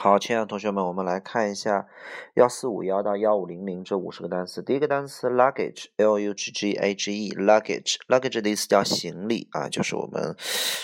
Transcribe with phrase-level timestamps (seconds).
[0.00, 1.88] 好，亲爱的同学们，我们来看一下
[2.34, 4.62] 幺四五幺到幺五零零这五十个单词。
[4.62, 10.36] 第一个单词 luggage，l u g g a g e，luggage，luggage 的意思叫行李啊，就是我们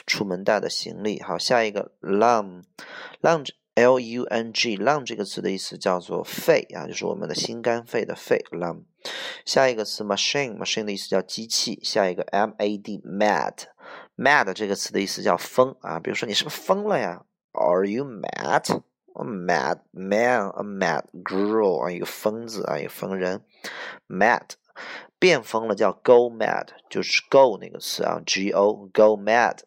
[0.04, 1.22] 出门带的行李。
[1.22, 8.82] 好，下一个 lung，lung，l u n g，lung 这个词的意思叫做肺啊，就是我们的心肝肺的肺 lung。
[9.46, 11.78] 下一个词 machine，machine 的意思叫机器。
[11.84, 18.82] 下一个 m a d，mad，mad 这个词的意思叫疯啊，比如说你是不是疯了呀？Are you mad？
[19.14, 23.42] A mad man, a mad girl 啊，一个疯子啊，一个疯人
[24.08, 24.50] ，mad
[25.18, 29.60] 变疯了叫 go mad，就是 go 那个词啊，g o go mad。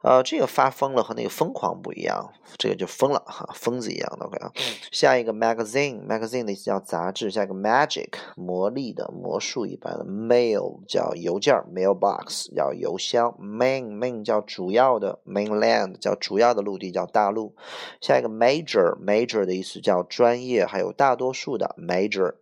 [0.00, 4.26] 呃，这个发疯了和那个疯狂不一样，这个就疯了哈，疯子一样的。
[4.26, 4.52] OK 啊，
[4.92, 7.32] 下一个 magazine，magazine 的意思叫杂志。
[7.32, 10.04] 下一个 magic，魔力的，魔术一般的。
[10.04, 13.36] mail 叫邮件，mailbox 叫邮箱。
[13.40, 17.56] main，main 叫主要的，mainland 叫主要的陆地，叫大陆。
[18.00, 22.36] 下一个 major，major 的意思叫专业，还有大多数的 major。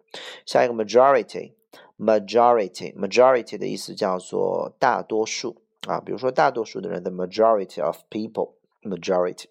[0.45, 5.63] 下一个 majority，majority，majority 的意思叫做大多数。
[5.87, 9.47] 啊，比如说大多数的人，the majority of people，majority。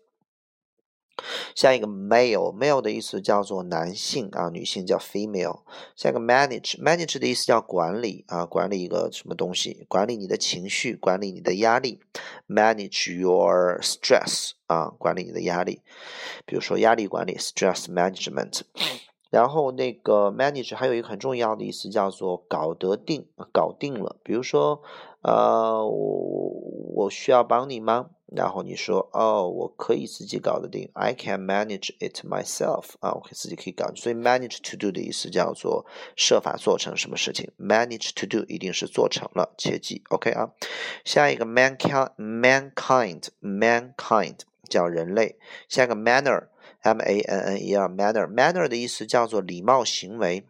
[1.55, 5.61] 下一个 male，male 的意思叫做男性啊，女性叫 female。
[5.95, 12.02] 下一个 manage，manage 的意思叫管理啊，管理一个什么东西，管理你的情绪，管理你的压力
[12.50, 15.81] ，manage your stress 啊，管理你的压力。
[16.45, 18.63] 比如说压力管理，stress management。
[19.30, 24.18] 然后那个 manage 还有一个很重要的意思叫做搞得定，搞定了。
[24.23, 24.81] 比如说。
[25.28, 26.52] 呃，我
[26.94, 28.12] 我需要帮你吗？
[28.28, 32.90] 然后你说，哦，我可以自己搞得定，I can manage it myself。
[33.00, 33.92] 啊，我可以自己可以搞。
[33.96, 40.52] 所以 manage to do 的意思叫做设法做成什么事情，manage to do 一定是做成了，切记，OK 啊。
[41.03, 44.38] 下一个 mankind，mankind，mankind
[44.70, 45.40] 叫人类。
[45.68, 46.50] 下一个 manner
[46.86, 50.45] m a n n e r，manner，manner 的意思叫做礼貌行为。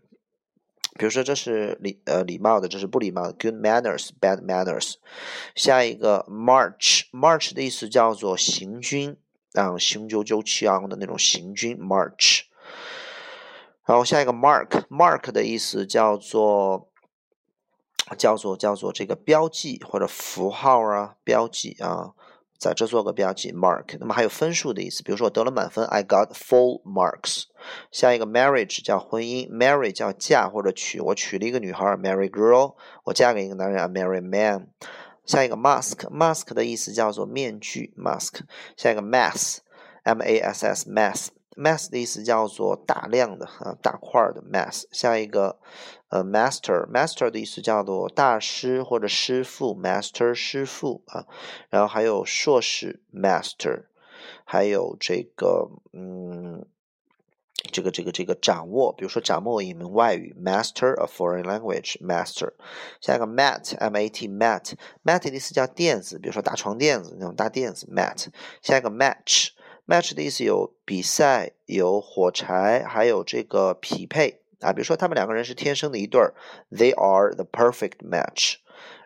[0.98, 3.32] 比如说，这是礼呃礼貌的，这是不礼貌的。
[3.34, 4.96] Good manners, bad manners。
[5.56, 9.18] 下一个 march，march 的意思叫做行军，
[9.54, 12.42] 啊，雄赳赳气昂的那种行军 march。
[13.86, 16.90] 然后下一个 mark，mark 的意思叫做
[18.18, 22.14] 叫做叫做这个标记或者符号啊，标记啊。
[22.58, 23.98] 在这做个标记，mark。
[24.00, 27.44] 那么还有分数的意思，比如说我得了满分，I got full marks。
[27.92, 32.76] 下一个 marriage 叫婚姻，marry 叫嫁或者娶，我娶了一个女孩，marry girl。
[33.06, 34.68] 我嫁给一个男人，I，marry man。
[35.26, 38.42] 下一个 mask，mask 的意思叫做面具，mask。
[38.78, 41.30] 下一个 mass，m a s s，mass。
[41.56, 44.84] Mass 的意思叫做大量的啊，大块的 mass。
[44.92, 45.58] 下一个，
[46.10, 51.26] 呃，master，master 的意思叫做大师或者师傅，master 师傅啊。
[51.70, 53.86] 然后还有硕士 master，
[54.44, 56.66] 还有这个，嗯，
[57.72, 62.54] 这个这个这个掌握，比如说掌握一门外语，master of foreign language，master。
[63.00, 68.28] 下一个 mat，m a t，mat，mat 的意思叫垫子，比如说大床垫子那种大垫子，mat。
[68.62, 69.55] 下一个 match。
[69.88, 74.74] Match 的意思有比赛，有火柴，还有这个匹配啊。
[74.74, 76.34] 比如说他们两个人是天生的一对儿
[76.72, 78.56] ，they are the perfect match。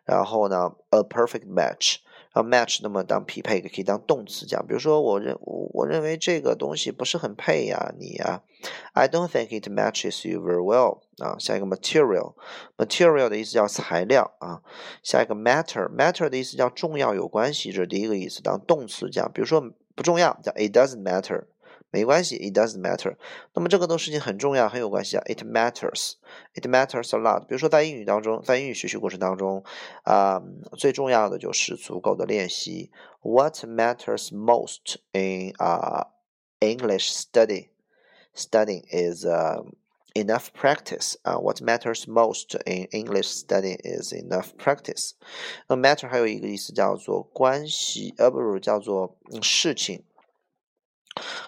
[0.06, 1.98] 然后呢，a perfect match。
[2.32, 8.44] 然后 match 那么当匹配可以当动词讲，比如说我认我认为这个东西不是很配呀，你呀
[8.94, 11.00] ，I don't think it matches you very well。
[11.18, 14.62] 啊，下一个 material，material 的意思叫材料啊。
[15.04, 19.72] 下一个 matter，matter 的意思叫重要有关系，这是第一个意思，当动词讲，比如说。
[19.99, 21.45] 不重要，叫 it doesn't matter，
[21.91, 23.17] 没关系，it doesn't matter。
[23.55, 27.41] 那么这个东事情很重要，很有关系啊，it matters，it matters a lot。
[27.41, 29.63] 比如说在英语当中，在英语学习过程当中，
[30.03, 30.43] 啊，
[30.77, 32.91] 最重要的就是足够的练习。
[33.21, 36.09] What matters most in 啊
[36.61, 37.69] English study
[38.35, 39.25] studying is
[40.14, 45.12] enough practice 啊，what matters most in English study is enough practice。
[45.68, 50.04] 那 matter 还有一个意思叫做关系，呃，不是叫做事情，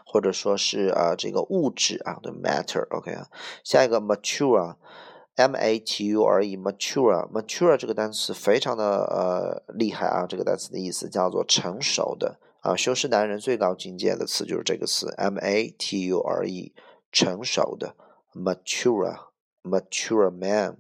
[0.06, 3.28] 或者说是啊这个物质啊的 matter，OK 啊。
[3.64, 16.74] 下一个 mature，m a t u r e，mature，mature 这个单词非常的呃厉害啊，这个单词的意思叫做成熟的啊，修饰男人最高境界的词就是这个词，m a t u r e，
[17.12, 17.96] 成熟的。
[18.34, 19.18] Mature
[19.64, 20.78] mature man。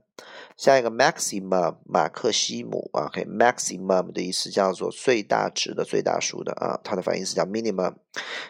[0.56, 7.96] 下一个 maximum 马克西姆啊，OK，maximum 的意思叫做最大值的、最大数的啊，它的反义词叫 minimum。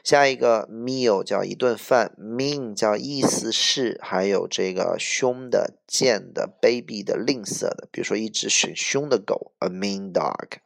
[0.03, 10.57] 下一个 meal 叫一顿饭，mean 叫意思是，还有这个凶的、贱的、卑鄙的、吝啬的，比如说一只很凶的狗，a mean dog。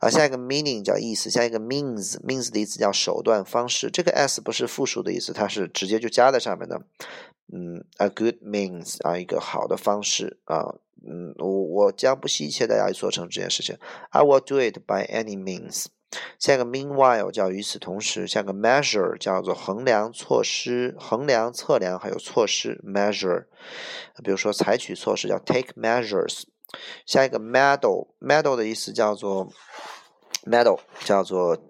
[0.00, 3.90] 啊，下一个 meaning 叫意思，下一个 means，means 的意思叫手段、方式。
[3.90, 6.82] 这个 s 不是复数的意思，它是直接就加在上面的。
[7.52, 10.76] 嗯，a good means 啊，一个好的方式啊。
[11.02, 13.76] 嗯，我我将不惜一切代价去做成这件事情。
[14.10, 15.86] I will do it by any means。
[16.38, 23.46] 下一个 meanwhile 叫与此同时，下个 measure 叫做衡量措施、衡量测量还有措施 measure。
[24.22, 26.42] 比如说采取措施叫 take measures。
[27.06, 29.50] 下一个 medal，medal 的意思叫做
[30.44, 31.69] medal，叫做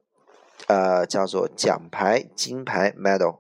[0.67, 3.39] 呃叫做奖牌、金牌 medal。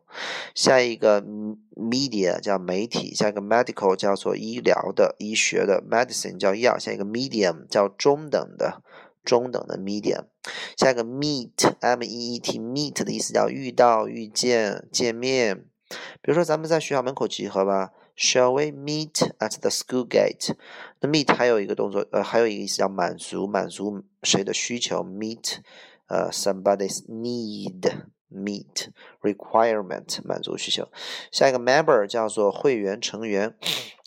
[0.55, 6.78] 下一个 media 叫媒体，下一个 medical 叫做医疗的、医学的，medicine 叫药。
[6.78, 8.82] 下一个 medium 叫中等的、
[9.25, 10.25] 中等的 medium。
[10.76, 15.64] 下一个 meet，m e e t，meet 的意思叫遇到、遇见、见面。
[16.23, 17.90] 比如说咱们在学校门口集合吧。
[18.16, 20.55] Shall we meet at the school gate？
[21.00, 25.61] 那 meet 还有一个动作，呃，还有一个意思叫满足，满足谁的需求？Meet，
[26.10, 28.88] 呃，somebody's need，meet
[29.22, 30.88] requirement，满足需求。
[31.32, 33.54] 下一个 member 叫做会员成员，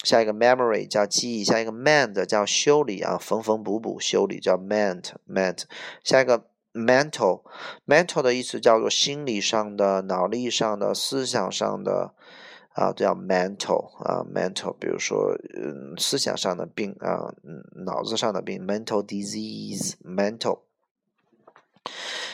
[0.04, 5.64] 下一个 memory 叫记忆，下一个 mend 叫修理啊，缝缝补补修理叫 mend，mend。
[6.04, 12.14] 下一个 mental，mental 的意思叫做心理上的、脑力上的、思想上的。
[12.76, 20.62] 啊，叫 mental 啊，mental，比如说，嗯，思想上的病啊，嗯，脑子上的病，mental disease，mental。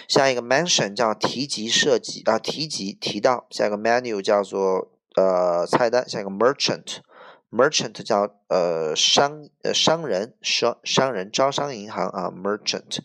[0.07, 3.45] 下一个 mention 叫提及、涉及啊，提及、提到。
[3.49, 6.07] 下一个 menu 叫做呃菜单。
[6.07, 12.99] 下一个 merchant，merchant 叫呃商呃商人，商商人，招商银行啊，merchant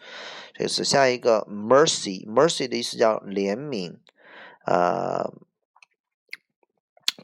[0.55, 0.85] 这个词。
[0.85, 3.96] 下一个 mercy，mercy 的意思叫怜悯，
[4.64, 5.31] 啊。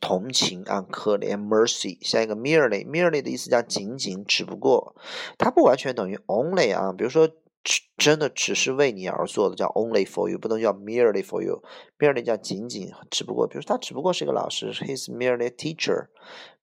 [0.00, 1.98] 同情啊，可怜，mercy。
[2.00, 4.96] 下一个 merely，merely 的意思叫仅仅，只不过，
[5.36, 6.90] 它不完全等于 only 啊。
[6.96, 7.28] 比如说，
[7.62, 11.62] 只真的只是为你而做的，叫 only for you，不能叫 merely for you。
[11.98, 13.46] merely 叫仅仅，只不过。
[13.46, 16.06] 比如说，他只不过是一个老师，he's merely a teacher。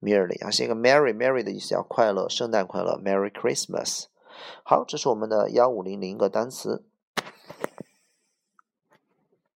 [0.02, 4.06] merely 啊，是一个 merry，merry 的意思叫快乐，圣诞快乐，merry Christmas。
[4.64, 6.86] 好，这是我们的幺五零零个单词。